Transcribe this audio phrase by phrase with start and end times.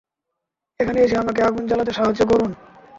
[0.79, 2.51] এখানে এসে আমাকে আগুল জ্বালাতে সাহায্য করুন।